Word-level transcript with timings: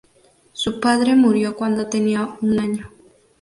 Su 0.53 0.79
padre 0.79 1.13
murió 1.13 1.55
cuando 1.55 1.85
tenía 1.85 2.35
un 2.41 2.59
año. 2.59 2.89